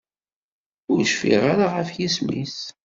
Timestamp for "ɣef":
1.75-1.89